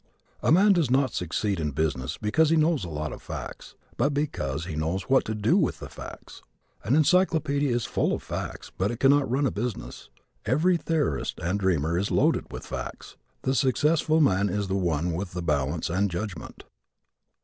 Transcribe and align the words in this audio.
A 0.41 0.51
man 0.51 0.73
does 0.73 0.89
not 0.89 1.13
succeed 1.13 1.59
in 1.59 1.73
business 1.73 2.17
because 2.17 2.49
he 2.49 2.55
knows 2.55 2.83
a 2.83 2.89
lot 2.89 3.13
of 3.13 3.21
facts, 3.21 3.75
but 3.97 4.15
because 4.15 4.65
he 4.65 4.75
knows 4.75 5.03
what 5.03 5.23
to 5.25 5.35
do 5.35 5.55
with 5.55 5.77
the 5.77 5.89
facts. 5.89 6.41
An 6.83 6.95
encyclopedia 6.95 7.71
is 7.71 7.85
full 7.85 8.11
of 8.13 8.23
facts 8.23 8.71
but 8.75 8.89
it 8.89 8.99
cannot 8.99 9.29
run 9.29 9.45
a 9.45 9.51
business. 9.51 10.09
Every 10.43 10.75
theorist 10.75 11.37
and 11.39 11.59
dreamer 11.59 11.99
is 11.99 12.09
loaded 12.09 12.51
with 12.51 12.65
facts. 12.65 13.15
The 13.43 13.53
successful 13.53 14.21
man 14.21 14.49
is 14.49 14.69
the 14.69 14.75
one 14.75 15.11
with 15.13 15.37
balance 15.45 15.87
and 15.87 16.09
judgment. 16.09 16.63